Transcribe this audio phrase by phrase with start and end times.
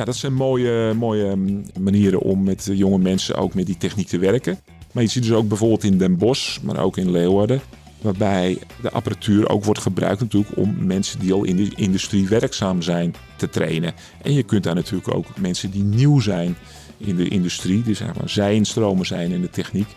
[0.00, 4.06] Ja, dat zijn mooie, mooie mm, manieren om met jonge mensen ook met die techniek
[4.06, 4.58] te werken.
[4.92, 7.60] Maar je ziet dus ook bijvoorbeeld in Den Bosch, maar ook in Leeuwarden,
[8.00, 12.82] waarbij de apparatuur ook wordt gebruikt natuurlijk om mensen die al in de industrie werkzaam
[12.82, 13.94] zijn te trainen.
[14.22, 16.56] En je kunt daar natuurlijk ook mensen die nieuw zijn
[16.98, 19.88] in de industrie, die zeg maar zijnstromen zijn in de techniek,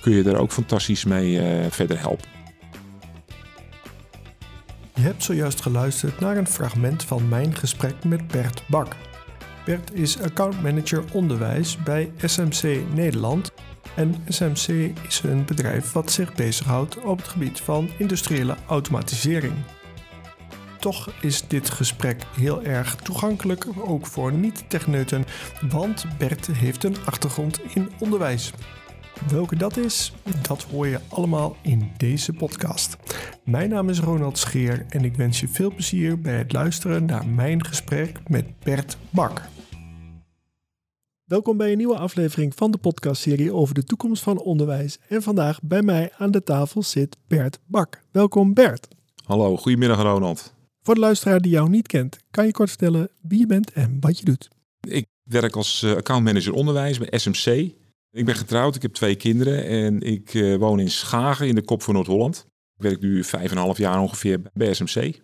[0.00, 2.28] kun je daar ook fantastisch mee uh, verder helpen.
[4.94, 8.96] Je hebt zojuist geluisterd naar een fragment van mijn gesprek met Bert Bak.
[9.64, 13.52] Bert is accountmanager onderwijs bij SMC Nederland.
[13.94, 19.54] En SMC is een bedrijf wat zich bezighoudt op het gebied van industriële automatisering.
[20.78, 25.24] Toch is dit gesprek heel erg toegankelijk, ook voor niet-techneuten,
[25.68, 28.52] want Bert heeft een achtergrond in onderwijs.
[29.28, 30.12] Welke dat is,
[30.48, 32.96] dat hoor je allemaal in deze podcast.
[33.44, 37.26] Mijn naam is Ronald Scheer en ik wens je veel plezier bij het luisteren naar
[37.26, 39.42] mijn gesprek met Bert Bak.
[41.24, 44.98] Welkom bij een nieuwe aflevering van de podcastserie over de toekomst van onderwijs.
[45.08, 48.02] En vandaag bij mij aan de tafel zit Bert Bak.
[48.10, 48.88] Welkom Bert.
[49.24, 50.54] Hallo, goedemiddag Ronald.
[50.82, 53.96] Voor de luisteraar die jou niet kent, kan je kort vertellen wie je bent en
[54.00, 54.48] wat je doet?
[54.80, 57.78] Ik werk als eh, accountmanager onderwijs bij SMC.
[58.12, 61.62] Ik ben getrouwd, ik heb twee kinderen en ik uh, woon in Schagen in de
[61.62, 62.46] kop van Noord-Holland.
[62.76, 65.20] Ik werk nu vijf en een half jaar ongeveer bij SMC.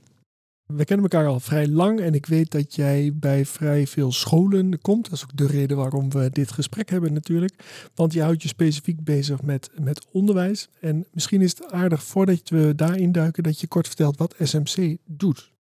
[0.67, 4.81] We kennen elkaar al vrij lang en ik weet dat jij bij vrij veel scholen
[4.81, 5.05] komt.
[5.05, 7.55] Dat is ook de reden waarom we dit gesprek hebben natuurlijk.
[7.95, 10.69] Want je houdt je specifiek bezig met, met onderwijs.
[10.81, 14.97] En misschien is het aardig voordat we daarin duiken dat je kort vertelt wat SMC
[15.05, 15.53] doet.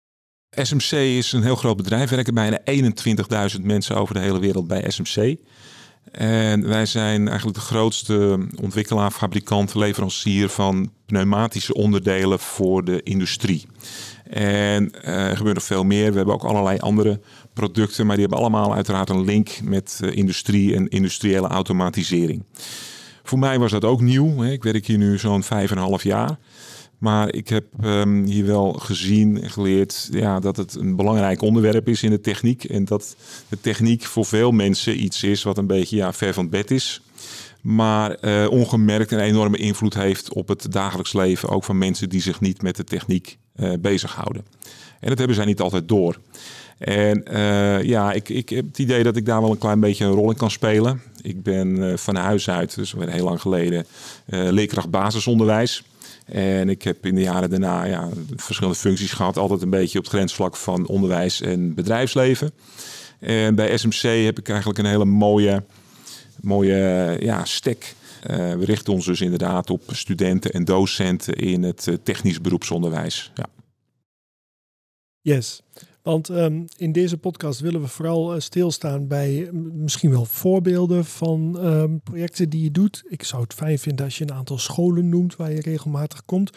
[0.50, 2.10] SMC is een heel groot bedrijf.
[2.10, 2.60] Er werken bijna
[3.56, 5.38] 21.000 mensen over de hele wereld bij SMC.
[6.10, 13.66] En wij zijn eigenlijk de grootste ontwikkelaar, fabrikant, leverancier van pneumatische onderdelen voor de industrie.
[14.30, 16.10] En uh, er gebeurt nog veel meer.
[16.10, 17.20] We hebben ook allerlei andere
[17.52, 22.44] producten, maar die hebben allemaal uiteraard een link met uh, industrie en industriële automatisering.
[23.22, 24.42] Voor mij was dat ook nieuw.
[24.42, 24.52] Hè.
[24.52, 26.38] Ik werk hier nu zo'n vijf en een half jaar.
[26.98, 31.88] Maar ik heb um, hier wel gezien en geleerd ja, dat het een belangrijk onderwerp
[31.88, 32.64] is in de techniek.
[32.64, 33.16] En dat
[33.48, 37.00] de techniek voor veel mensen iets is wat een beetje ja, ver van bed is.
[37.60, 41.48] Maar uh, ongemerkt een enorme invloed heeft op het dagelijks leven.
[41.48, 44.44] Ook van mensen die zich niet met de techniek uh, bezighouden.
[45.00, 46.18] En dat hebben zij niet altijd door.
[46.78, 50.04] En uh, ja, ik, ik heb het idee dat ik daar wel een klein beetje
[50.04, 51.02] een rol in kan spelen.
[51.22, 53.86] Ik ben van huis uit, dus heel lang geleden,
[54.26, 55.84] leerkracht basisonderwijs.
[56.26, 59.36] En ik heb in de jaren daarna ja, verschillende functies gehad.
[59.36, 62.50] Altijd een beetje op het grensvlak van onderwijs en bedrijfsleven.
[63.18, 65.64] En bij SMC heb ik eigenlijk een hele mooie,
[66.40, 67.94] mooie ja, stek.
[68.30, 73.32] Uh, we richten ons dus inderdaad op studenten en docenten in het uh, technisch beroepsonderwijs.
[73.34, 73.46] Ja.
[75.20, 75.62] Yes.
[76.06, 81.66] Want um, in deze podcast willen we vooral uh, stilstaan bij misschien wel voorbeelden van
[81.66, 83.04] um, projecten die je doet.
[83.08, 86.50] Ik zou het fijn vinden als je een aantal scholen noemt waar je regelmatig komt.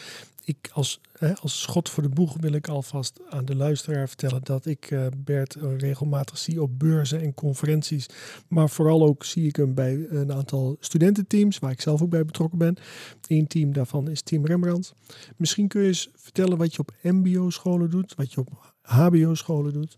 [0.50, 4.44] Ik als, hè, als schot voor de boeg wil ik alvast aan de luisteraar vertellen
[4.44, 8.06] dat ik uh, Bert regelmatig zie op beurzen en conferenties.
[8.48, 12.26] Maar vooral ook zie ik hem bij een aantal studententeams waar ik zelf ook bij
[12.26, 12.78] betrokken ben.
[13.28, 14.94] Eén team daarvan is Team Rembrandt.
[15.38, 19.98] Misschien kun je eens vertellen wat je op MBO-scholen doet, wat je op HBO-scholen doet?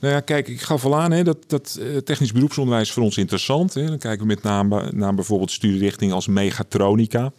[0.00, 3.16] Nou ja, kijk, ik gaf al aan hè, dat, dat uh, technisch beroepsonderwijs voor ons
[3.16, 3.74] interessant.
[3.74, 3.86] Hè.
[3.86, 7.32] Dan kijken we met name naar bijvoorbeeld studierichtingen als mechatronica,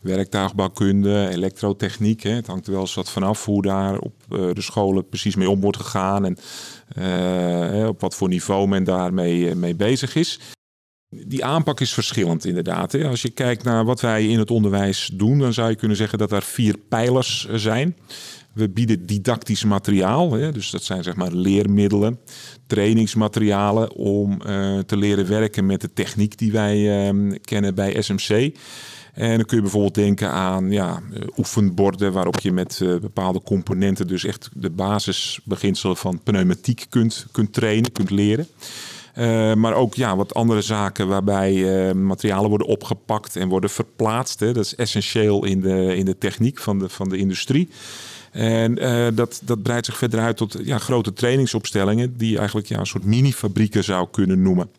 [0.00, 2.22] werktuigbouwkunde, elektrotechniek.
[2.22, 2.30] Hè.
[2.30, 5.50] Het hangt er wel eens wat vanaf hoe daar op uh, de scholen precies mee
[5.50, 6.38] om wordt gegaan en
[7.82, 10.40] uh, op wat voor niveau men daarmee mee bezig is.
[11.08, 12.92] Die aanpak is verschillend inderdaad.
[12.92, 13.08] Hè.
[13.08, 16.18] Als je kijkt naar wat wij in het onderwijs doen, dan zou je kunnen zeggen
[16.18, 17.96] dat er vier pijlers zijn.
[18.56, 22.18] We bieden didactisch materiaal, hè, dus dat zijn zeg maar leermiddelen,
[22.66, 28.56] trainingsmaterialen om uh, te leren werken met de techniek die wij uh, kennen bij SMC.
[29.12, 33.42] En dan kun je bijvoorbeeld denken aan ja, uh, oefenborden waarop je met uh, bepaalde
[33.42, 38.46] componenten dus echt de basisbeginselen van pneumatiek kunt, kunt trainen, kunt leren.
[39.54, 44.38] Maar ook ja, wat andere zaken waarbij materialen worden opgepakt en worden verplaatst.
[44.38, 47.68] Dat is essentieel in de, in de techniek van de, van de industrie.
[48.36, 52.68] En uh, dat, dat breidt zich verder uit tot ja, grote trainingsopstellingen, die je eigenlijk
[52.68, 54.70] ja, een soort mini-fabrieken zou kunnen noemen.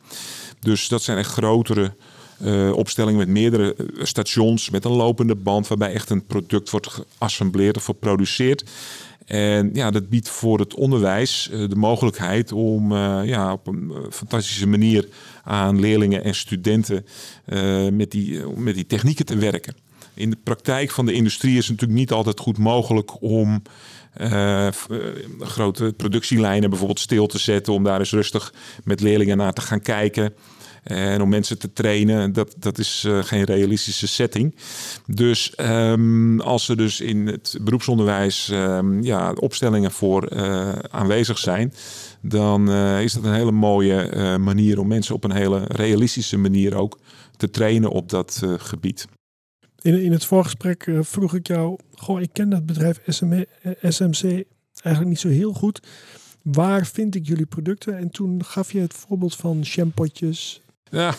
[0.60, 1.94] Dus dat zijn echt grotere
[2.42, 7.78] uh, opstellingen met meerdere stations, met een lopende band, waarbij echt een product wordt geassembleerd
[7.78, 8.64] of geproduceerd.
[9.26, 12.94] En ja, dat biedt voor het onderwijs de mogelijkheid om
[13.24, 15.08] ja, op een fantastische manier
[15.44, 17.06] aan leerlingen en studenten
[17.92, 19.87] met, die, met die technieken te werken.
[20.18, 23.62] In de praktijk van de industrie is het natuurlijk niet altijd goed mogelijk om
[24.22, 24.68] uh,
[25.40, 27.74] grote productielijnen bijvoorbeeld stil te zetten.
[27.74, 28.54] Om daar eens rustig
[28.84, 30.34] met leerlingen naar te gaan kijken.
[30.84, 34.56] En om mensen te trainen, dat, dat is geen realistische setting.
[35.06, 40.30] Dus um, als er dus in het beroepsonderwijs um, ja, opstellingen voor
[40.90, 41.74] aanwezig zijn,
[42.22, 47.00] dan is dat een hele mooie manier om mensen op een hele realistische manier ook
[47.38, 49.08] te trainen op dat gebied.
[49.88, 53.00] In, in het voorgesprek vroeg ik jou, goh, ik ken dat bedrijf
[53.88, 55.80] SMC eigenlijk niet zo heel goed.
[56.42, 57.98] Waar vind ik jullie producten?
[57.98, 61.16] En toen gaf je het voorbeeld van shampootjes, ja,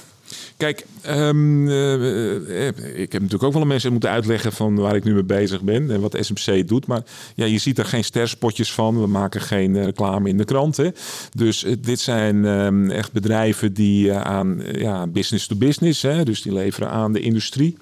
[0.57, 2.67] Kijk, um, uh,
[3.01, 5.91] ik heb natuurlijk ook wel mensen moeten uitleggen van waar ik nu mee bezig ben
[5.91, 6.87] en wat SMC doet.
[6.87, 7.03] Maar
[7.35, 9.01] ja, je ziet er geen sterspotjes van.
[9.01, 10.95] We maken geen reclame in de kranten.
[11.35, 16.53] Dus dit zijn um, echt bedrijven die aan ja, business to business, hè, dus die
[16.53, 17.77] leveren aan de industrie.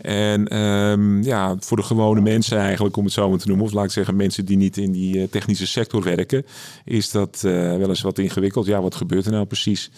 [0.00, 3.72] En um, ja, voor de gewone mensen eigenlijk, om het zo maar te noemen, of
[3.72, 6.46] laat ik zeggen mensen die niet in die uh, technische sector werken,
[6.84, 8.66] is dat uh, wel eens wat ingewikkeld.
[8.66, 9.90] Ja, wat gebeurt er nou precies?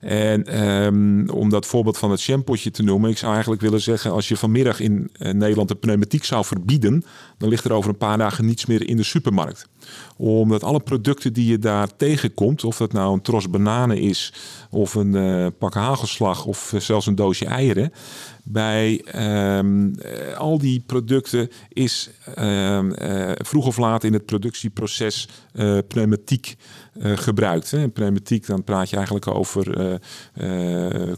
[0.00, 4.12] En um, om dat voorbeeld van het shampootje te noemen, ik zou eigenlijk willen zeggen,
[4.12, 7.04] als je vanmiddag in uh, Nederland de pneumatiek zou verbieden,
[7.38, 9.68] dan ligt er over een paar dagen niets meer in de supermarkt.
[10.16, 14.32] Omdat alle producten die je daar tegenkomt, of dat nou een tros bananen is,
[14.70, 17.92] of een pak hagelslag, of zelfs een doosje eieren,
[18.44, 19.04] bij
[19.58, 19.94] um,
[20.36, 26.54] al die producten is um, uh, vroeg of laat in het productieproces uh, pneumatiek
[27.00, 27.70] gebruikt.
[27.70, 27.88] Hè.
[27.88, 30.00] Pneumatiek, dan praat je eigenlijk over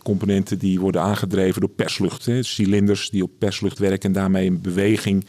[0.03, 2.26] componenten die worden aangedreven door perslucht.
[2.26, 2.43] Hè.
[2.43, 5.27] Cilinders die op perslucht werken en daarmee een beweging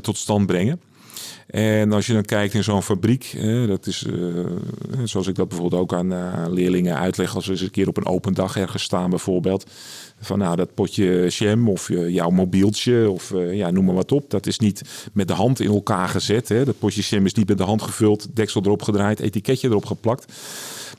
[0.00, 0.80] tot stand brengen.
[1.46, 3.36] En als je dan kijkt in zo'n fabriek,
[3.66, 4.06] dat is
[5.04, 8.06] zoals ik dat bijvoorbeeld ook aan leerlingen uitleg, als we eens een keer op een
[8.06, 9.70] open dag ergens staan bijvoorbeeld,
[10.22, 14.30] van nou dat potje jam of jouw mobieltje of uh, ja, noem maar wat op,
[14.30, 14.82] dat is niet
[15.12, 16.48] met de hand in elkaar gezet.
[16.48, 16.64] Hè.
[16.64, 20.32] Dat potje jam is niet met de hand gevuld, deksel erop gedraaid, etiketje erop geplakt.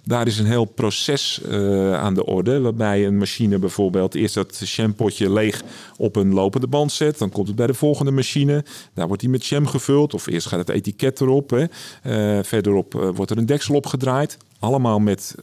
[0.04, 2.62] Daar is een heel proces uh, aan de orde.
[2.62, 5.62] Waarbij een machine bijvoorbeeld eerst dat shampootje leeg
[5.98, 7.18] op een lopende band zet.
[7.18, 8.66] Dan komt het bij de volgende machine.
[8.94, 10.14] Daar wordt die met jam gevuld.
[10.14, 11.50] Of eerst gaat het etiket erop.
[11.50, 11.66] Hè.
[12.38, 14.38] Uh, verderop uh, wordt er een deksel opgedraaid.
[14.60, 15.36] Allemaal met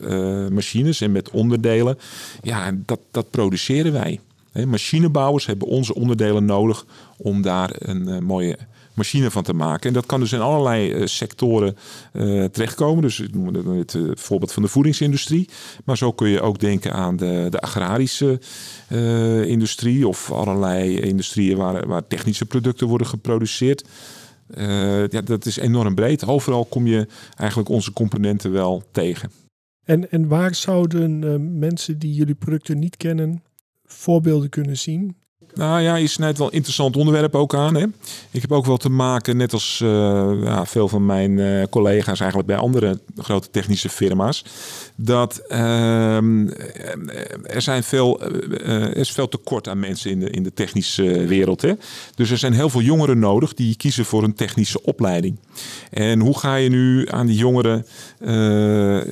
[0.51, 1.99] machines en met onderdelen.
[2.43, 4.21] Ja, dat, dat produceren wij.
[4.67, 6.87] Machinebouwers hebben onze onderdelen nodig
[7.17, 8.59] om daar een mooie
[8.95, 9.89] machine van te maken.
[9.89, 11.77] En dat kan dus in allerlei uh, sectoren
[12.13, 13.03] uh, terechtkomen.
[13.03, 15.49] Dus ik noem het uh, voorbeeld van de voedingsindustrie.
[15.85, 18.41] Maar zo kun je ook denken aan de, de agrarische
[19.47, 23.85] industrie of allerlei industrieën waar, waar technische producten worden geproduceerd.
[25.11, 26.27] ja, dat is enorm breed.
[26.27, 29.31] Overal kom je eigenlijk onze componenten wel tegen.
[29.85, 33.43] En, en waar zouden mensen die jullie producten niet kennen
[33.85, 35.17] voorbeelden kunnen zien
[35.55, 37.75] nou ja, je snijdt wel een interessant onderwerp ook aan.
[37.75, 37.85] Hè?
[38.31, 42.21] Ik heb ook wel te maken, net als uh, ja, veel van mijn uh, collega's
[42.21, 44.45] eigenlijk bij andere grote technische firma's,
[44.95, 46.17] dat uh,
[47.55, 48.21] er, zijn veel,
[48.63, 51.63] er is veel tekort aan mensen in de, in de technische wereld.
[51.63, 51.73] Hè?
[52.15, 55.39] Dus er zijn heel veel jongeren nodig die kiezen voor een technische opleiding.
[55.91, 57.87] En hoe ga je nu aan die jongeren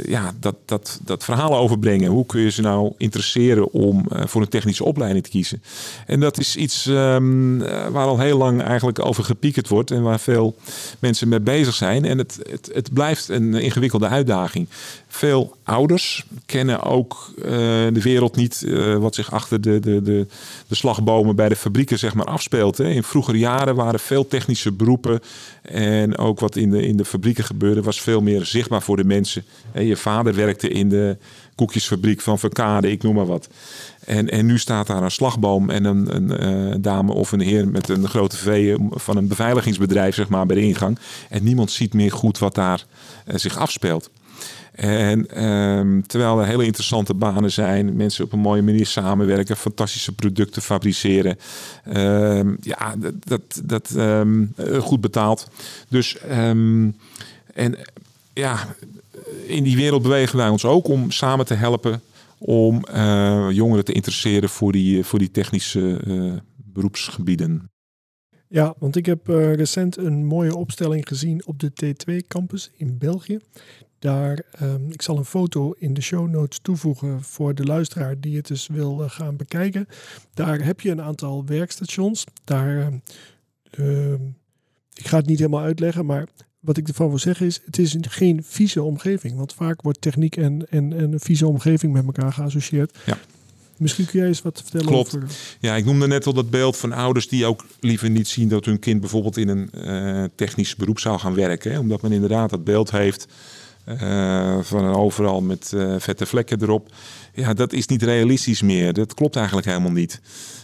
[0.06, 2.10] ja, dat, dat, dat verhaal overbrengen?
[2.10, 5.62] Hoe kun je ze nou interesseren om voor een technische opleiding te kiezen?
[6.06, 7.58] En dat is iets um,
[7.92, 10.56] waar al heel lang eigenlijk over gepiekerd wordt en waar veel
[10.98, 12.04] mensen mee bezig zijn.
[12.04, 14.68] En het, het, het blijft een ingewikkelde uitdaging.
[15.08, 17.44] Veel ouders kennen ook uh,
[17.92, 20.26] de wereld niet uh, wat zich achter de, de, de,
[20.66, 22.78] de slagbomen bij de fabrieken zeg maar, afspeelt.
[22.78, 22.88] Hè.
[22.88, 25.20] In vroegere jaren waren veel technische beroepen
[25.62, 29.04] en ook wat in de, in de fabrieken gebeurde was veel meer zichtbaar voor de
[29.04, 29.44] mensen.
[29.72, 31.16] En je vader werkte in de
[31.54, 33.48] koekjesfabriek van Verkade, ik noem maar wat.
[34.08, 37.68] En, en nu staat daar een slagboom en een, een uh, dame of een heer
[37.68, 40.98] met een grote V van een beveiligingsbedrijf zeg maar, bij de ingang.
[41.28, 42.84] En niemand ziet meer goed wat daar
[43.26, 44.10] uh, zich afspeelt.
[44.72, 50.12] En um, terwijl er hele interessante banen zijn, mensen op een mooie manier samenwerken, fantastische
[50.12, 51.38] producten fabriceren.
[51.96, 55.48] Um, ja, dat, dat, um, goed betaald.
[55.88, 56.18] Dus
[57.54, 57.76] en
[58.32, 58.66] ja,
[59.46, 62.02] in die wereld bewegen wij ons ook om samen te helpen
[62.38, 67.70] om uh, jongeren te interesseren voor die, voor die technische uh, beroepsgebieden.
[68.48, 73.38] Ja, want ik heb recent een mooie opstelling gezien op de T2-campus in België.
[73.98, 78.36] Daar, um, ik zal een foto in de show notes toevoegen voor de luisteraar die
[78.36, 79.86] het dus wil gaan bekijken.
[80.34, 82.24] Daar heb je een aantal werkstations.
[82.44, 82.92] Daar,
[83.78, 84.12] uh,
[84.94, 86.28] ik ga het niet helemaal uitleggen, maar
[86.60, 89.36] wat ik ervan wil zeggen is, het is geen vieze omgeving.
[89.36, 92.98] Want vaak wordt techniek en, en, en een vieze omgeving met elkaar geassocieerd.
[93.06, 93.18] Ja.
[93.76, 95.16] Misschien kun jij eens wat vertellen Klopt.
[95.16, 95.28] over...
[95.60, 98.64] Ja, ik noemde net al dat beeld van ouders die ook liever niet zien dat
[98.64, 101.72] hun kind bijvoorbeeld in een uh, technisch beroep zou gaan werken.
[101.72, 101.78] Hè?
[101.78, 103.26] Omdat men inderdaad dat beeld heeft
[104.62, 106.88] van een overal met uh, vette vlekken erop.
[107.34, 108.92] Ja, dat is niet realistisch meer.
[108.92, 110.20] Dat klopt eigenlijk helemaal niet.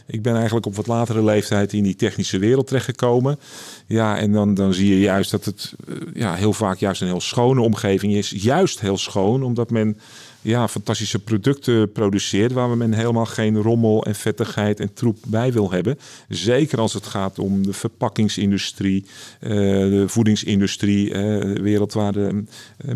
[0.06, 3.38] Ik ben eigenlijk op wat latere leeftijd in die technische wereld terechtgekomen.
[3.86, 5.74] Ja, en dan, dan zie je juist dat het
[6.14, 8.30] ja, heel vaak juist een heel schone omgeving is.
[8.30, 9.98] Juist heel schoon, omdat men
[10.44, 15.70] ja, fantastische producten produceert waar men helemaal geen rommel en vettigheid en troep bij wil
[15.70, 15.98] hebben.
[16.28, 19.04] Zeker als het gaat om de verpakkingsindustrie,
[19.40, 21.78] uh, de voedingsindustrie, uh,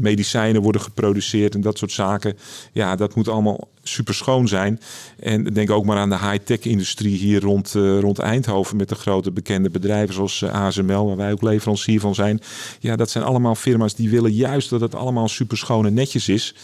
[0.01, 2.37] medicijnen worden geproduceerd en dat soort zaken.
[2.73, 4.81] Ja, dat moet allemaal super schoon zijn.
[5.19, 9.31] En denk ook maar aan de high-tech industrie hier rond, rond Eindhoven met de grote
[9.31, 12.41] bekende bedrijven zoals ASML, waar wij ook leverancier van zijn.
[12.81, 16.29] Ja, dat zijn allemaal firma's die willen juist dat het allemaal super schoon en netjes
[16.29, 16.55] is.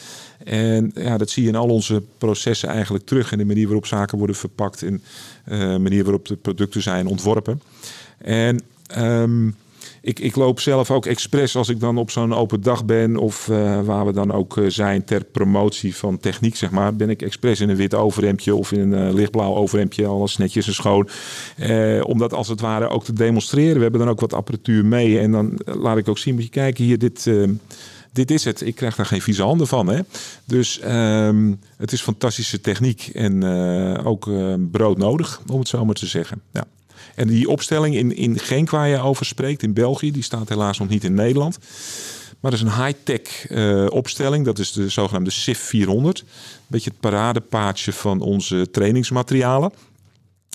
[0.44, 3.32] En ja, dat zie je in al onze processen eigenlijk terug.
[3.32, 4.82] En de manier waarop zaken worden verpakt.
[4.82, 5.02] En
[5.44, 7.62] de uh, manier waarop de producten zijn ontworpen.
[8.18, 8.62] En
[8.98, 9.56] um,
[10.00, 13.16] ik, ik, loop zelf ook expres als ik dan op zo'n open dag ben.
[13.16, 16.96] Of uh, waar we dan ook uh, zijn ter promotie van techniek, zeg maar.
[16.96, 20.06] Ben ik expres in een wit overhemdje of in een uh, lichtblauw overhemdje.
[20.06, 21.08] Alles netjes en schoon.
[22.02, 23.76] om dat als het ware ook te demonstreren.
[23.76, 25.18] We hebben dan ook wat apparatuur mee.
[25.18, 27.30] En dan laat ik ook zien, moet je kijken hier, dit
[28.14, 28.60] dit is het.
[28.60, 29.86] Ik krijg daar geen vieze handen van.
[29.86, 30.00] Hè?
[30.44, 35.84] Dus um, het is fantastische techniek en uh, ook uh, brood nodig, om het zo
[35.84, 36.40] maar te zeggen.
[36.52, 36.64] Ja.
[37.14, 40.78] En die opstelling in, in Genk waar je over spreekt, in België, die staat helaas
[40.78, 41.58] nog niet in Nederland.
[42.40, 44.44] Maar dat is een high-tech uh, opstelling.
[44.44, 46.18] Dat is de zogenaamde SIF 400.
[46.18, 46.26] Een
[46.66, 49.72] beetje het paradepaardje van onze trainingsmaterialen.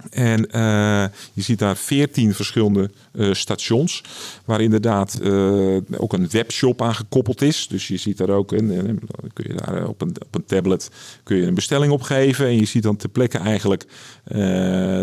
[0.09, 4.03] En uh, je ziet daar veertien verschillende uh, stations,
[4.45, 7.67] waar inderdaad uh, ook een webshop aan gekoppeld is.
[7.67, 8.99] Dus je ziet daar ook, een,
[9.33, 10.89] kun je daar op een, op een tablet
[11.23, 12.45] kun je een bestelling opgeven.
[12.45, 13.85] En je ziet dan ter plekke eigenlijk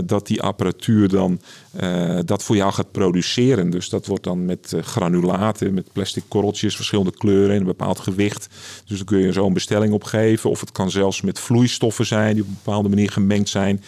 [0.04, 1.40] dat die apparatuur dan
[2.24, 3.70] dat voor jou gaat produceren.
[3.70, 8.48] Dus dat wordt dan met granulaten, met plastic korreltjes, verschillende kleuren en een bepaald gewicht.
[8.86, 10.50] Dus dan kun je zo een bestelling opgeven.
[10.50, 13.82] Of het kan zelfs met vloeistoffen zijn die op een bepaalde manier gemengd zijn.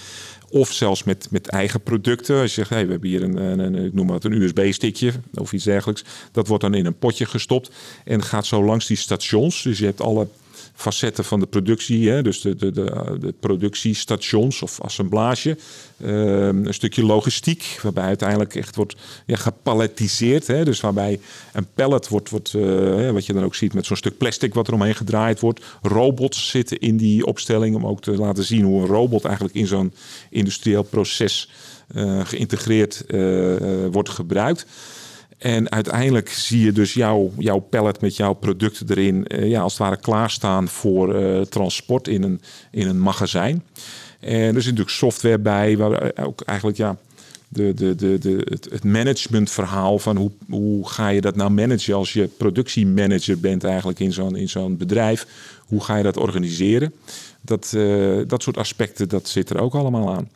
[0.51, 2.41] Of zelfs met, met eigen producten.
[2.41, 5.53] Als je zegt, hey, we hebben hier een, een, ik noem het, een USB-stickje of
[5.53, 6.05] iets dergelijks.
[6.33, 7.71] Dat wordt dan in een potje gestopt
[8.05, 9.63] en gaat zo langs die stations.
[9.63, 10.29] Dus je hebt alle
[10.75, 12.11] facetten van de productie.
[12.11, 12.23] Hè?
[12.23, 15.59] Dus de, de, de, productiestations of assemblage.
[15.97, 18.97] Uh, een stukje logistiek, waarbij uiteindelijk echt wordt
[19.27, 20.47] ja, gepallettiseerd.
[20.47, 20.65] Hè?
[20.65, 21.21] Dus waarbij
[21.53, 24.69] een pallet wordt, wordt uh, wat je dan ook ziet met zo'n stuk plastic wat
[24.69, 25.65] er omheen gedraaid wordt.
[25.83, 29.67] Robots zitten in die opstelling om ook te laten zien hoe een robot eigenlijk in
[29.67, 29.93] zo'n
[30.31, 31.51] industrieel proces
[31.95, 33.05] uh, geïntegreerd
[33.91, 34.67] wordt gebruikt.
[35.39, 39.73] En uiteindelijk zie je dus jouw, jouw pallet met jouw producten erin, uh, ja, als
[39.73, 42.41] het ware klaarstaan voor uh, transport in een,
[42.71, 43.65] in een magazijn.
[44.21, 46.97] En er zit natuurlijk software bij, waar ook eigenlijk ja,
[47.49, 51.95] de, de, de, de, het, het managementverhaal van hoe, hoe ga je dat nou managen
[51.95, 55.27] als je productiemanager bent eigenlijk in zo'n, in zo'n bedrijf.
[55.67, 56.93] Hoe ga je dat organiseren?
[57.41, 57.77] Dat,
[58.27, 60.29] dat soort aspecten, dat zit er ook allemaal aan.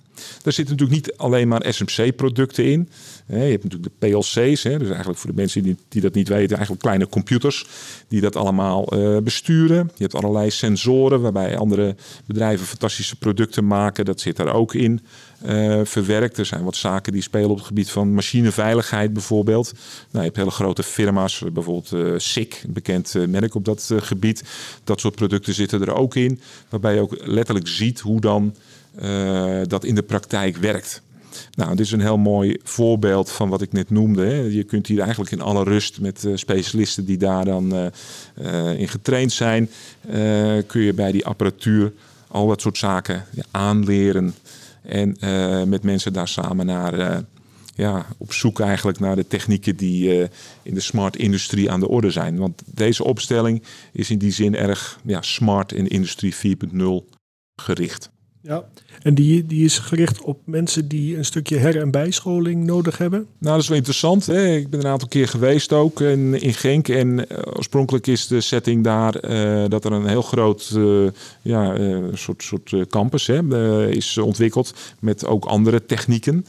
[0.42, 2.88] Daar zitten natuurlijk niet alleen maar SMC-producten in.
[3.26, 6.82] Je hebt natuurlijk de PLC's, dus eigenlijk voor de mensen die, dat niet weten, eigenlijk
[6.82, 7.66] kleine computers
[8.08, 9.90] die dat allemaal uh, besturen.
[9.94, 14.04] Je hebt allerlei sensoren waarbij andere bedrijven fantastische producten maken.
[14.04, 15.00] Dat zit daar ook in
[15.46, 16.38] uh, verwerkt.
[16.38, 19.72] Er zijn wat zaken die spelen op het gebied van machineveiligheid bijvoorbeeld.
[19.72, 19.78] Nou,
[20.10, 24.44] je hebt hele grote firma's, bijvoorbeeld uh, SICK, een bekend merk op dat gebied.
[24.84, 26.40] Dat soort producten zitten er ook in.
[26.68, 28.54] Waarbij je ook letterlijk ziet hoe dan
[29.66, 31.02] dat in de praktijk werkt.
[31.54, 34.24] Nou, dit is een heel mooi voorbeeld van wat ik net noemde.
[34.24, 34.34] Hè.
[34.34, 38.88] Je kunt hier eigenlijk in alle rust met uh, specialisten die daar dan uh, in
[38.88, 39.70] getraind zijn,
[40.66, 41.92] kun je bij die apparatuur
[42.28, 44.34] al dat soort zaken aanleren.
[44.82, 45.16] En
[45.68, 47.24] met mensen daar samen naar,
[47.74, 50.28] ja, op zoek eigenlijk naar de technieken die
[50.62, 52.38] in de smart industrie aan de orde zijn.
[52.38, 56.80] Want deze opstelling is in die zin erg ja, smart in industrie 4.0
[57.56, 58.11] gericht.
[58.44, 58.64] Ja,
[59.02, 63.26] en die, die is gericht op mensen die een stukje her- en bijscholing nodig hebben?
[63.38, 64.26] Nou, dat is wel interessant.
[64.26, 64.46] Hè?
[64.46, 66.88] Ik ben een aantal keer geweest ook in, in Genk.
[66.88, 67.24] En uh,
[67.56, 71.08] oorspronkelijk is de setting daar uh, dat er een heel groot uh,
[71.42, 71.76] ja,
[72.12, 74.74] soort, soort campus hè, is ontwikkeld.
[74.98, 76.46] Met ook andere technieken.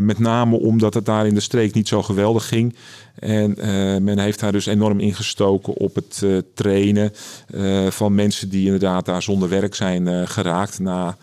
[0.00, 2.74] Met name omdat het daar in de streek niet zo geweldig ging.
[3.18, 3.64] En uh,
[3.96, 7.12] men heeft daar dus enorm ingestoken op het uh, trainen
[7.88, 10.78] van mensen die inderdaad daar zonder werk zijn geraakt.
[10.78, 11.16] Na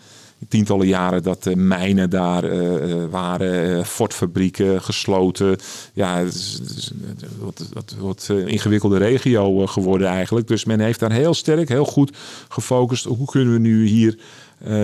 [0.48, 2.44] tientallen jaren dat de mijnen daar
[3.10, 5.56] waren, fortfabrieken gesloten.
[5.92, 6.92] Ja, het is,
[7.74, 10.48] het wordt een ingewikkelde regio geworden eigenlijk.
[10.48, 12.16] Dus men heeft daar heel sterk, heel goed
[12.48, 13.04] gefocust.
[13.04, 14.18] Hoe kunnen we nu hier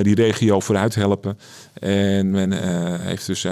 [0.02, 1.38] die regio vooruit helpen.
[1.72, 2.52] En men
[3.02, 3.42] heeft dus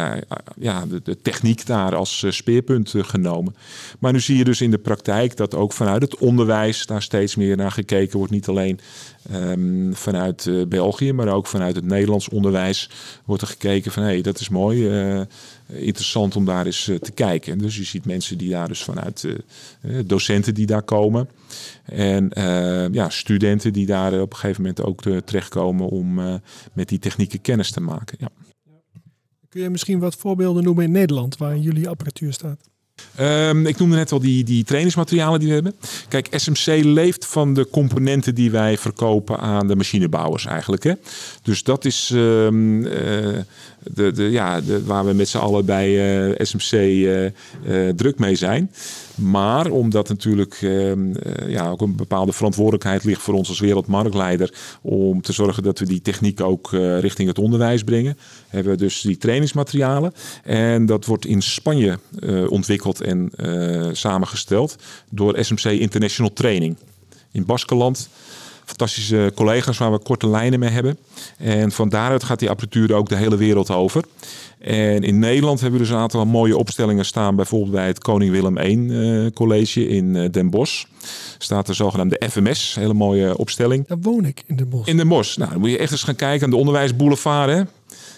[0.56, 3.56] ja, de, techniek daar als speerpunt genomen.
[3.98, 7.36] Maar nu zie je dus in de praktijk dat ook vanuit het onderwijs daar steeds
[7.36, 8.32] meer naar gekeken wordt.
[8.32, 8.80] Niet alleen
[9.34, 12.90] um, vanuit België, maar ook vanuit het Nederlands onderwijs
[13.24, 14.88] wordt er gekeken van hé, hey, dat is mooi
[15.68, 17.58] interessant om daar eens te kijken.
[17.58, 19.26] Dus je ziet mensen die daar dus vanuit
[20.04, 21.28] docenten die daar komen.
[21.84, 22.30] En
[22.92, 26.14] ja, studenten die daar op een gegeven moment ook terechtkomen om
[26.72, 28.18] met die technieken kennis te maken.
[28.20, 28.28] Ja.
[29.48, 32.60] Kun je misschien wat voorbeelden noemen in Nederland waar jullie apparatuur staat?
[33.20, 35.74] Um, ik noemde net al die, die trainingsmaterialen die we hebben.
[36.08, 40.84] Kijk, SMC leeft van de componenten die wij verkopen aan de machinebouwers eigenlijk.
[40.84, 40.92] Hè?
[41.42, 42.92] Dus dat is um, uh,
[43.82, 48.34] de, de, ja, de, waar we met z'n allen bij uh, SMC uh, druk mee
[48.34, 48.70] zijn.
[49.16, 51.14] Maar omdat natuurlijk ehm,
[51.48, 55.86] ja, ook een bepaalde verantwoordelijkheid ligt voor ons als wereldmarktleider om te zorgen dat we
[55.86, 56.70] die techniek ook
[57.00, 58.18] richting het onderwijs brengen,
[58.48, 60.12] hebben we dus die trainingsmaterialen.
[60.42, 61.98] En dat wordt in Spanje
[62.48, 63.30] ontwikkeld en
[63.92, 64.76] samengesteld
[65.10, 66.76] door SMC International Training.
[67.32, 68.08] In Baskeland
[68.66, 70.98] fantastische collega's waar we korte lijnen mee hebben.
[71.36, 74.04] En van daaruit gaat die apparatuur ook de hele wereld over.
[74.58, 77.36] En in Nederland hebben we dus een aantal mooie opstellingen staan.
[77.36, 80.84] Bijvoorbeeld bij het Koning Willem I uh, College in uh, Den Bosch.
[81.38, 82.74] Staat de zogenaamde FMS.
[82.74, 83.86] Hele mooie opstelling.
[83.86, 84.88] Daar woon ik in Den Bosch.
[84.88, 85.36] In Den Bosch.
[85.36, 87.50] Nou, dan moet je echt eens gaan kijken aan de onderwijsboulevard.
[87.50, 87.62] Hè?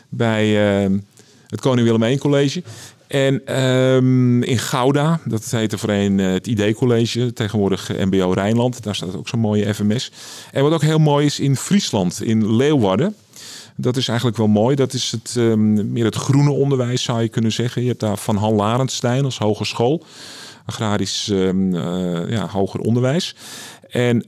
[0.08, 0.98] Bij uh,
[1.46, 2.62] het Koning Willem I College.
[3.08, 8.82] En um, in Gouda, dat heette voorheen uh, het ID-college, tegenwoordig MBO Rijnland.
[8.82, 10.12] Daar staat ook zo'n mooie FMS.
[10.52, 13.14] En wat ook heel mooi is in Friesland, in Leeuwarden.
[13.76, 14.76] Dat is eigenlijk wel mooi.
[14.76, 17.82] Dat is het, um, meer het groene onderwijs, zou je kunnen zeggen.
[17.82, 20.04] Je hebt daar Van Han Larenstein als hogeschool.
[20.66, 23.34] Agrarisch um, uh, ja, hoger onderwijs.
[23.90, 24.22] En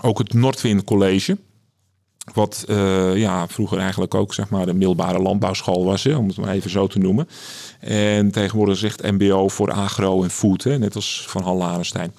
[0.00, 1.36] ook het Noordwind College.
[2.34, 6.36] Wat uh, ja, vroeger eigenlijk ook zeg maar, een middelbare landbouwschool was, hè, om het
[6.36, 7.28] maar even zo te noemen.
[7.80, 12.12] En tegenwoordig zegt MBO voor agro en food, hè, net als van Hal Larenstein.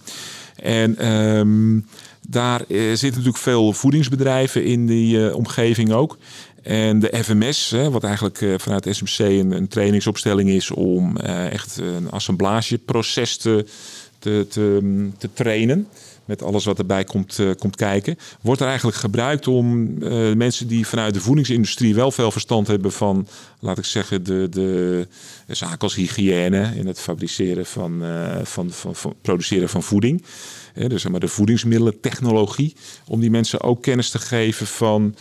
[0.55, 1.85] En um,
[2.27, 6.17] daar uh, zitten natuurlijk veel voedingsbedrijven in die uh, omgeving ook.
[6.63, 12.11] En de FMS, hè, wat eigenlijk vanuit SMC een, een, trainingsopstelling is om echt een
[12.11, 13.65] assemblageproces te,
[14.19, 14.47] te,
[15.17, 15.87] te trainen
[16.27, 20.67] met alles wat erbij komt, uh, komt kijken, wordt er eigenlijk gebruikt om uh, mensen
[20.67, 23.27] die vanuit de voedingsindustrie wel veel verstand hebben van,
[23.59, 25.07] laat ik zeggen, de, de
[25.47, 30.23] zaken als hygiëne in het fabriceren van, uh, van, van, van, produceren van voeding.
[30.87, 32.75] dus maar de voedingsmiddelentechnologie.
[33.07, 35.15] Om die mensen ook kennis te geven van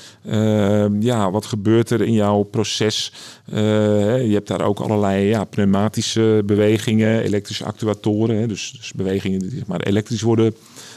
[1.01, 3.13] ja, wat gebeurt er in jouw proces.
[3.45, 8.49] je hebt daar ook allerlei ja, pneumatische bewegingen, elektrische actuatoren.
[8.49, 10.96] dus, dus bewegingen die zeg maar, elektrisch worden Ehm, eh,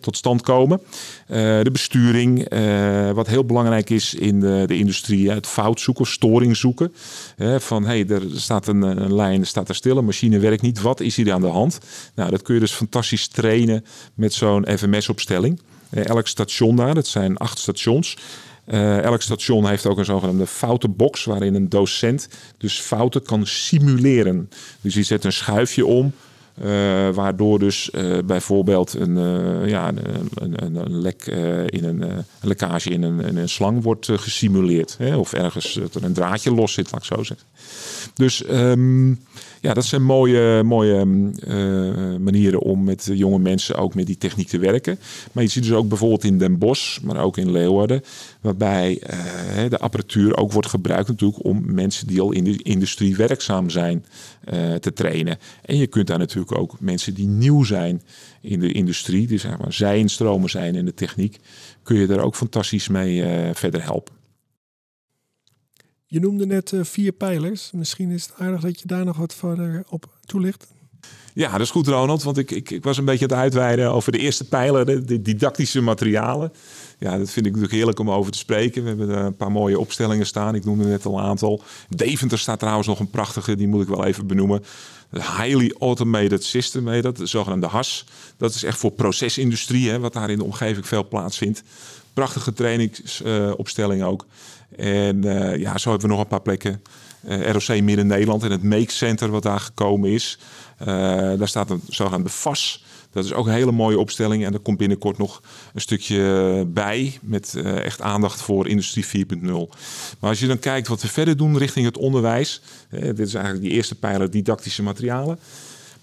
[0.00, 0.80] tot stand komen.
[1.26, 6.06] Eh, de besturing, eh, wat heel belangrijk is in de, de industrie, het fout zoeken
[6.06, 6.92] storing zoeken.
[7.58, 10.80] van hey, er staat een, een lijn, er staat er stil, een machine werkt niet.
[10.80, 11.78] Wat is hier aan de hand?
[12.14, 15.60] Nou, dat kun je dus fantastisch trainen met zo'n FMS-opstelling.
[15.90, 18.16] elk station daar, dat zijn acht stations.
[18.68, 24.50] Uh, elk station heeft ook een zogenaamde foutenbox waarin een docent dus fouten kan simuleren.
[24.80, 26.12] Dus die zet een schuifje om
[26.62, 31.26] uh, waardoor dus uh, bijvoorbeeld een, uh, ja, een, een, een lek
[31.66, 34.94] in een, lekkage in een, een slang wordt gesimuleerd.
[34.98, 35.16] Hè?
[35.16, 37.46] Of ergens dat er een draadje los zit, laat ik zo zeggen.
[38.14, 39.18] Dus um,
[39.64, 41.06] ja, dat zijn mooie, mooie
[41.48, 44.98] uh, manieren om met jonge mensen ook met die techniek te werken.
[45.32, 48.02] Maar je ziet dus ook bijvoorbeeld in Den Bosch, maar ook in Leeuwarden,
[48.40, 53.16] waarbij uh, de apparatuur ook wordt gebruikt natuurlijk om mensen die al in de industrie
[53.16, 54.04] werkzaam zijn
[54.52, 55.38] uh, te trainen.
[55.64, 58.02] En je kunt daar natuurlijk ook mensen die nieuw zijn
[58.40, 61.38] in de industrie, die zeg maar zijinstromen zijn in de techniek,
[61.82, 64.23] kun je daar ook fantastisch mee verder helpen.
[66.14, 67.70] Je noemde net uh, vier pijlers.
[67.72, 70.66] Misschien is het aardig dat je daar nog wat verder op toelicht.
[71.32, 72.22] Ja, dat is goed, Ronald.
[72.22, 75.04] Want ik, ik, ik was een beetje aan het uitweiden over de eerste pijler, de,
[75.04, 76.52] de, didactische materialen.
[76.98, 78.82] Ja, dat vind ik natuurlijk heerlijk om over te spreken.
[78.82, 80.54] We hebben een paar mooie opstellingen staan.
[80.54, 81.62] Ik noemde net al een aantal.
[81.88, 84.64] Deventer staat trouwens nog een prachtige, die moet ik wel even benoemen.
[85.10, 88.04] Highly Automated System, heet dat, de zogenaamde HAS.
[88.36, 91.62] Dat is echt voor procesindustrie, hè, wat daar in de omgeving veel plaatsvindt.
[92.12, 94.26] Prachtige trainingsopstelling uh, ook.
[94.76, 96.82] En uh, ja, zo hebben we nog een paar plekken.
[97.28, 100.38] Uh, ROC Midden-Nederland en het Make Center wat daar gekomen is.
[100.80, 100.86] Uh,
[101.38, 102.84] daar staat een zogenaamde FAS.
[103.10, 104.44] Dat is ook een hele mooie opstelling.
[104.44, 105.42] En er komt binnenkort nog
[105.74, 107.18] een stukje bij.
[107.22, 109.50] Met echt aandacht voor Industrie 4.0.
[110.18, 112.60] Maar als je dan kijkt wat we verder doen richting het onderwijs.
[112.90, 115.38] dit is eigenlijk die eerste pijler didactische materialen.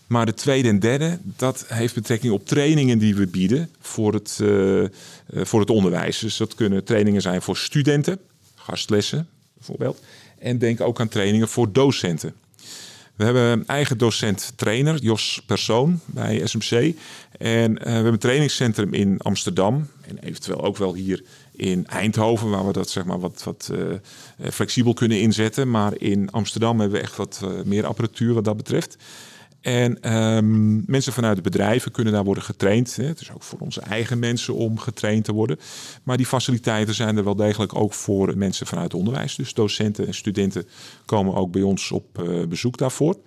[0.07, 4.39] Maar de tweede en derde, dat heeft betrekking op trainingen die we bieden voor het,
[5.33, 6.19] voor het onderwijs.
[6.19, 8.19] Dus dat kunnen trainingen zijn voor studenten,
[8.63, 9.99] gastlessen bijvoorbeeld.
[10.39, 12.33] En denk ook aan trainingen voor docenten.
[13.15, 16.95] We hebben een eigen docent-trainer, Jos Persoon, bij SMC.
[17.37, 19.87] En uh, we hebben een trainingscentrum in Amsterdam.
[20.01, 23.95] En eventueel ook wel hier in Eindhoven, waar we dat zeg maar wat, wat uh,
[24.51, 25.69] flexibel kunnen inzetten.
[25.69, 28.97] Maar in Amsterdam hebben we echt wat meer apparatuur wat dat betreft.
[29.61, 32.95] En um, mensen vanuit de bedrijven kunnen daar worden getraind.
[32.95, 35.59] Het is ook voor onze eigen mensen om getraind te worden.
[36.03, 39.35] Maar die faciliteiten zijn er wel degelijk ook voor mensen vanuit onderwijs.
[39.35, 40.67] Dus docenten en studenten
[41.05, 43.17] komen ook bij ons op uh, bezoek daarvoor.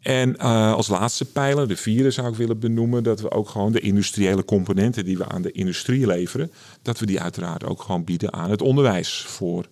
[0.00, 3.72] En uh, als laatste pijler, de vierde zou ik willen benoemen, dat we ook gewoon
[3.72, 8.04] de industriële componenten die we aan de industrie leveren, dat we die uiteraard ook gewoon
[8.04, 9.66] bieden aan het onderwijs voor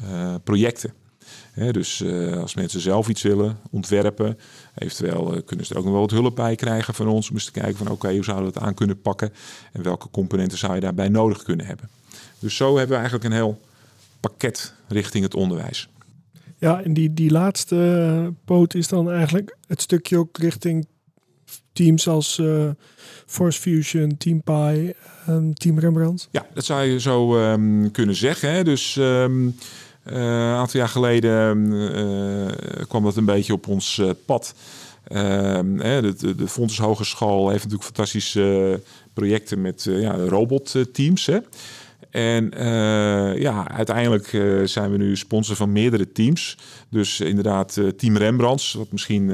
[0.00, 0.94] uh, projecten
[1.70, 2.04] dus
[2.40, 4.38] als mensen zelf iets willen ontwerpen,
[4.74, 7.28] eventueel uh, kunnen ze er ook nog wel wat hulp bij krijgen van ons.
[7.28, 9.32] Om eens te kijken van oké, hoe zouden we het aan kunnen pakken
[9.72, 11.88] en welke componenten zou je daarbij nodig kunnen hebben.
[12.38, 13.60] Dus zo hebben we eigenlijk een heel
[14.20, 15.88] pakket richting het onderwijs.
[16.58, 20.86] Ja, en die, die laatste eh, poot is dan eigenlijk het stukje ook richting
[21.72, 22.70] teams als uh,
[23.26, 24.92] Force Fusion, Team Pi,
[25.28, 26.28] um, Team Rembrandt?
[26.30, 28.52] Ja, dat zou je zo um, kunnen zeggen.
[28.52, 28.64] Hè.
[28.64, 29.56] Dus um,
[30.04, 34.54] een aantal jaar geleden uh, kwam dat een beetje op ons uh, pad.
[35.04, 38.80] Ehm, de, de, de Fontes Hogeschool heeft natuurlijk fantastische
[39.12, 41.30] projecten met ja, robotteams.
[42.10, 42.50] En
[43.38, 44.26] ja, uiteindelijk
[44.64, 46.58] zijn we nu sponsor van meerdere teams.
[46.88, 49.30] Dus inderdaad, Team Rembrandts, wat misschien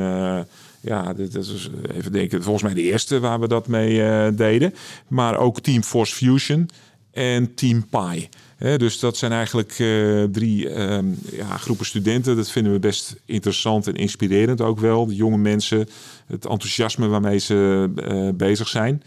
[0.81, 4.75] ja, dat is even denken, volgens mij de eerste waar we dat mee deden.
[5.09, 6.69] Maar ook Team Force Fusion
[7.13, 8.29] en Team Pi
[8.61, 10.99] dus dat zijn eigenlijk uh, drie uh,
[11.33, 12.37] ja, groepen studenten.
[12.37, 15.07] Dat vinden we best interessant en inspirerend ook wel.
[15.07, 15.89] De jonge mensen,
[16.27, 19.03] het enthousiasme waarmee ze uh, bezig zijn.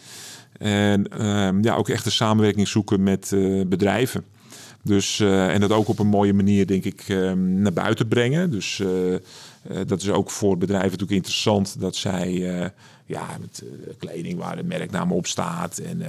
[0.58, 4.24] En ehm, ja, ook echt de samenwerking zoeken met uh, bedrijven.
[4.82, 8.52] Dus, en dat ook op een mooie manier, denk ik, ehm, naar buiten brengen.
[8.52, 8.82] Dus
[9.88, 12.72] dat is ook voor bedrijven natuurlijk interessant dat zij
[13.06, 15.78] ja, met uh, kleding waar de merknaam op staat.
[15.78, 16.08] En uh,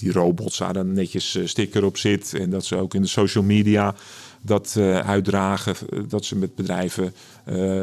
[0.00, 2.34] die robots waar dan netjes uh, sticker op zit.
[2.34, 3.94] En dat ze ook in de social media
[4.40, 5.74] dat uitdragen.
[6.08, 7.14] Dat ze met bedrijven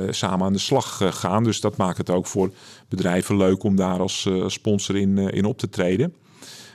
[0.09, 1.43] samen aan de slag gaan.
[1.43, 2.51] Dus dat maakt het ook voor
[2.89, 6.13] bedrijven leuk om daar als sponsor in, in op te treden.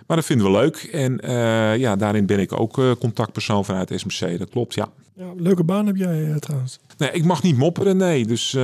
[0.07, 0.77] Maar dat vinden we leuk.
[0.77, 1.21] En
[1.79, 4.39] ja, daarin ben ik ook contactpersoon vanuit SMC.
[4.39, 4.89] Dat klopt, ja.
[5.15, 6.79] ja leuke baan heb jij trouwens.
[6.99, 8.27] Nee, ik mag niet mopperen, nee.
[8.27, 8.57] Dus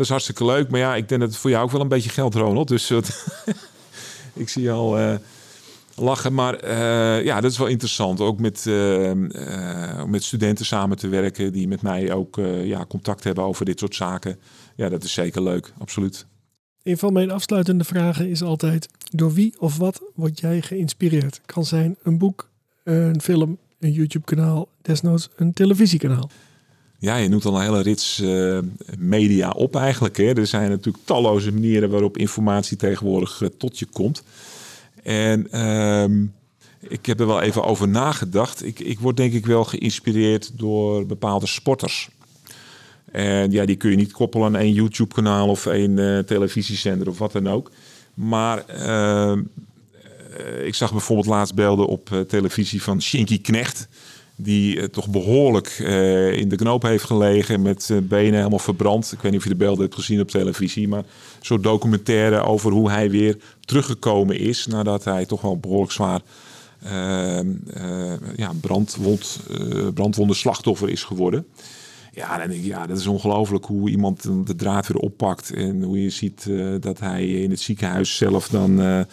[0.00, 0.70] is hartstikke leuk.
[0.70, 2.68] Maar ja, ik denk dat het voor jou ook wel een beetje geld, Ronald.
[2.68, 2.90] Dus
[4.34, 5.14] ik zie al uh,
[5.94, 6.34] lachen.
[6.34, 8.20] Maar uh, ja, dat is wel interessant.
[8.20, 9.12] Ook met, uh,
[10.06, 13.94] met studenten samen te werken die met mij ook ja, contact hebben over dit soort
[13.94, 14.38] zaken.
[14.76, 15.72] Ja, dat is zeker leuk.
[15.78, 16.26] Absoluut.
[16.82, 21.40] Een van mijn afsluitende vragen is altijd: door wie of wat word jij geïnspireerd?
[21.46, 22.48] Kan zijn een boek,
[22.84, 26.30] een film, een YouTube-kanaal, desnoods een televisiekanaal.
[27.00, 28.58] Ja, je noemt al een hele rits uh,
[28.98, 30.16] media op eigenlijk.
[30.16, 30.32] Hè.
[30.32, 34.22] Er zijn natuurlijk talloze manieren waarop informatie tegenwoordig uh, tot je komt.
[35.02, 36.28] En uh,
[36.90, 38.64] ik heb er wel even over nagedacht.
[38.64, 42.08] Ik, ik word denk ik wel geïnspireerd door bepaalde sporters.
[43.12, 47.18] En ja, die kun je niet koppelen aan één YouTube-kanaal of één uh, televisiezender of
[47.18, 47.70] wat dan ook.
[48.14, 49.42] Maar ehm,
[50.64, 53.88] ik zag bijvoorbeeld laatst beelden op televisie van Shinky Knecht
[54.42, 59.12] die uh, toch behoorlijk uh, in de knoop heeft gelegen met uh, benen helemaal verbrand.
[59.12, 61.04] Ik weet niet of je de beelden hebt gezien op televisie, maar
[61.40, 66.20] zo'n documentaire over hoe hij weer teruggekomen is nadat hij toch wel behoorlijk zwaar
[66.82, 67.48] ehm,
[68.36, 69.40] ja, brandwond,
[69.94, 71.46] brandwonde slachtoffer is geworden.
[72.12, 76.10] Ja, dan ja, dat is ongelooflijk hoe iemand de draad weer oppakt en hoe je
[76.10, 76.50] ziet
[76.80, 79.06] dat hij in het ziekenhuis zelf dan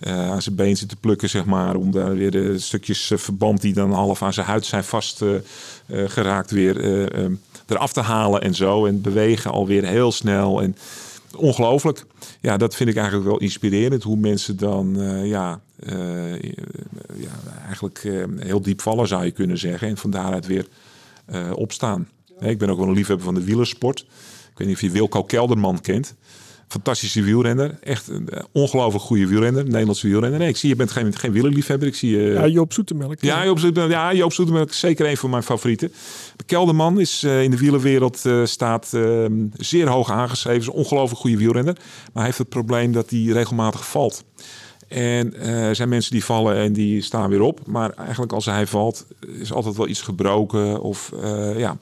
[0.00, 1.76] uh, aan zijn been zit te plukken, zeg maar.
[1.76, 6.50] Om daar weer de stukjes eh, verband die dan half aan zijn huid zijn vastgeraakt
[6.50, 7.26] weer uh,
[7.66, 8.86] eraf te halen en zo.
[8.86, 10.62] En bewegen alweer heel snel.
[10.62, 10.76] En
[11.36, 12.04] ongelooflijk.
[12.40, 14.02] Ja, dat vind ik eigenlijk wel inspirerend.
[14.02, 15.60] Hoe mensen dan, ja,
[17.16, 17.32] ja,
[17.66, 18.08] eigenlijk
[18.38, 19.88] heel diep vallen zou je kunnen zeggen.
[19.88, 20.66] En van daaruit weer
[21.54, 22.08] opstaan.
[22.38, 24.00] ik ben ook wel een liefhebber van de wielersport.
[24.50, 26.14] Ik weet niet of je Wilco Kelderman kent
[26.70, 27.78] fantastische wielrenner.
[27.80, 29.64] Echt een uh, ongelooflijk goede wielrenner.
[29.64, 30.38] Nederlandse wielrenner.
[30.38, 31.88] Nee, ik zie je bent geen, geen wielerliefhebber.
[31.88, 33.20] Ik zie uh, ja, Joop Zoetemelk.
[33.20, 33.90] Ja, Joop Zoetemelk.
[33.90, 35.92] Ja, Joop Zoetemelk is zeker een van mijn favorieten.
[36.46, 40.60] Kelderman is uh, in de wielerwereld staat ehm, zeer hoog aangeschreven.
[40.60, 41.74] Is een ongelooflijk goede wielrenner.
[41.74, 44.24] Maar hij heeft het probleem dat hij regelmatig valt.
[44.88, 47.60] En er zijn mensen die vallen en die staan weer op.
[47.66, 49.06] Maar eigenlijk als hij valt
[49.38, 50.80] is altijd wel iets gebroken.
[50.80, 51.12] Of
[51.56, 51.76] ja...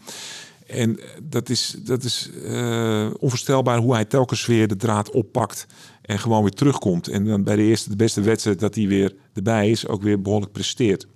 [0.68, 5.66] En dat is, dat is uh, onvoorstelbaar hoe hij telkens weer de draad oppakt
[6.02, 7.08] en gewoon weer terugkomt.
[7.08, 10.22] En dan bij de eerste, de beste wedstrijd dat hij weer erbij is, ook weer
[10.22, 11.06] behoorlijk presteert.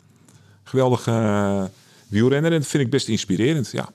[0.63, 1.65] Geweldige uh,
[2.09, 3.93] wielrenner en dat vind ik best inspirerend, ja.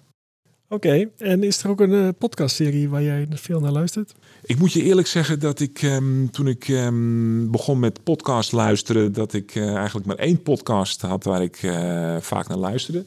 [0.69, 4.13] Oké, en is er ook een uh, podcastserie waar jij veel naar luistert?
[4.43, 9.13] Ik moet je eerlijk zeggen dat ik um, toen ik um, begon met podcast luisteren,
[9.13, 13.05] dat ik uh, eigenlijk maar één podcast had waar ik uh, vaak naar luisterde.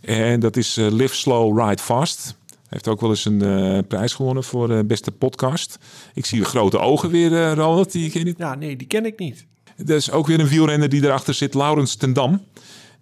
[0.00, 2.34] En dat is Live Slow, Ride Fast.
[2.48, 5.78] Hij heeft ook wel eens een prijs gewonnen voor de beste podcast.
[6.14, 7.92] Ik zie de grote ogen weer, Ronald.
[7.92, 8.38] Die ken je niet?
[8.38, 9.46] Ja, nee, die ken ik niet.
[9.86, 12.44] Er is ook weer een wielrenner die erachter zit, Laurens ten Dam.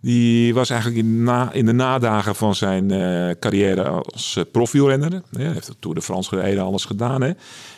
[0.00, 5.22] Die was eigenlijk in, na, in de nadagen van zijn uh, carrière als profwielrenner.
[5.30, 7.22] Hij heeft de Tour de France gereden, alles gedaan.
[7.22, 7.32] Hè.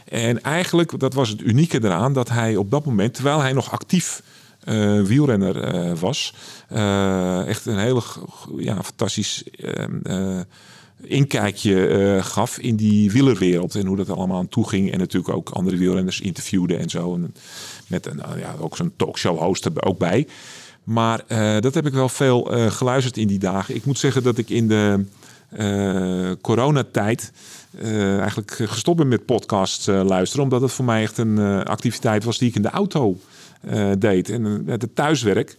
[0.05, 3.73] En eigenlijk, dat was het unieke eraan, dat hij op dat moment, terwijl hij nog
[3.73, 4.23] actief
[4.65, 6.35] uh, wielrenner was,
[7.47, 8.03] echt een hele
[8.57, 10.43] ja, fantastisch ehm,
[11.03, 14.93] inkijkje gaf in die wielerwereld en hoe dat allemaal aan toe ging.
[14.93, 17.15] En natuurlijk ook andere wielrenners interviewde en zo.
[17.15, 17.35] En
[17.87, 20.27] met een, ja, ook zo'n talkshow host er ook bij.
[20.85, 21.25] Maar
[21.61, 23.75] dat heb ik wel veel geluisterd in die dagen.
[23.75, 25.05] Ik moet zeggen dat ik in de
[26.41, 27.33] coronatijd
[28.19, 30.45] eigenlijk gestopt ben met podcasts luisteren.
[30.45, 33.19] Omdat het voor mij echt een activiteit was die ik in de auto
[33.99, 34.31] deed.
[34.31, 35.59] En het thuiswerk.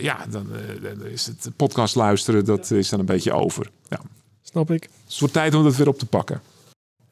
[0.00, 0.46] ja, dan,
[0.82, 3.70] dan, is het podcast luisteren, dat is dan een beetje over.
[3.88, 4.00] Ja.
[4.42, 4.88] Snap ik.
[5.04, 6.42] Het wordt tijd om dat weer op te pakken.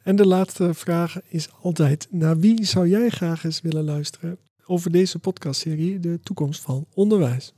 [0.02, 4.38] En de laatste vraag is altijd: naar wie zou jij graag eens willen luisteren?
[4.66, 7.52] over deze podcastserie, de toekomst van onderwijs.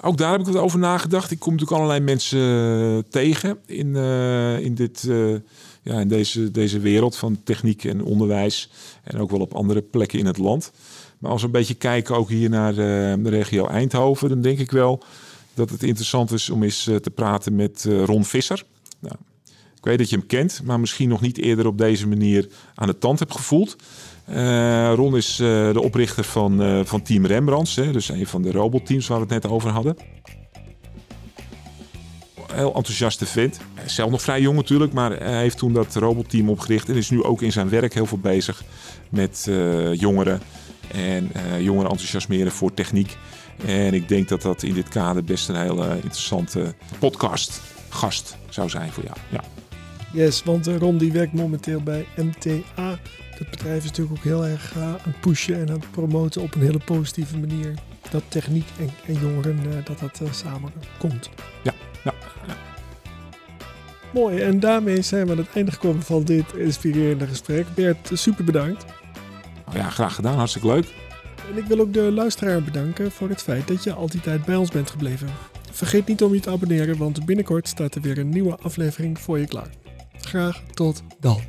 [0.00, 1.30] Ook daar heb ik wat over nagedacht.
[1.30, 5.36] Ik kom natuurlijk allerlei mensen eh, tegen in, uh, in, dit, uh,
[5.82, 8.70] ja, in deze, deze wereld van techniek en onderwijs.
[9.02, 10.72] En ook wel op andere plekken in het land.
[11.22, 14.70] Maar als we een beetje kijken ook hier naar de regio Eindhoven, dan denk ik
[14.70, 15.02] wel
[15.54, 18.64] dat het interessant is om eens te praten met Ron Visser.
[18.98, 19.14] Nou,
[19.76, 22.86] ik weet dat je hem kent, maar misschien nog niet eerder op deze manier aan
[22.86, 23.76] de tand hebt gevoeld.
[24.94, 29.18] Ron is de oprichter van, van Team Rembrandts, hè, dus een van de robotteams waar
[29.18, 29.96] we het net over hadden.
[32.52, 33.58] Heel enthousiaste vent.
[33.86, 37.22] Zelf nog vrij jong natuurlijk, maar hij heeft toen dat robotteam opgericht en is nu
[37.22, 38.62] ook in zijn werk heel veel bezig
[39.10, 39.50] met
[39.92, 40.40] jongeren
[40.92, 41.30] en
[41.62, 43.16] jongeren enthousiasmeren voor techniek.
[43.66, 48.68] En ik denk dat dat in dit kader best een hele interessante podcast gast zou
[48.68, 49.16] zijn voor jou.
[49.28, 49.44] Ja.
[50.12, 52.98] Yes, want Ron die werkt momenteel bij MTA
[53.42, 56.42] het bedrijf is natuurlijk ook heel erg uh, aan het pushen en aan het promoten
[56.42, 57.74] op een hele positieve manier.
[58.10, 61.30] Dat techniek en, en jongeren, dat dat samen komt.
[61.62, 61.72] Ja,
[62.04, 62.14] ja,
[62.46, 62.56] ja.
[64.12, 67.66] Mooi, en daarmee zijn we aan het einde gekomen van dit inspirerende gesprek.
[67.74, 68.84] Bert, super bedankt.
[69.72, 70.94] Oh ja, graag gedaan, hartstikke leuk.
[71.50, 74.56] En ik wil ook de luisteraar bedanken voor het feit dat je altijd tijd bij
[74.56, 75.28] ons bent gebleven.
[75.70, 79.38] Vergeet niet om je te abonneren, want binnenkort staat er weer een nieuwe aflevering voor
[79.38, 79.70] je klaar.
[80.20, 81.40] Graag tot dan.